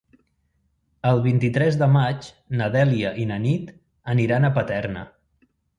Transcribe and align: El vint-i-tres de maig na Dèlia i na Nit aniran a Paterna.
El 1.09 1.21
vint-i-tres 1.25 1.77
de 1.83 1.89
maig 1.97 2.31
na 2.63 2.71
Dèlia 2.79 3.15
i 3.25 3.29
na 3.35 3.41
Nit 3.47 3.73
aniran 4.17 4.49
a 4.51 4.55
Paterna. 4.59 5.11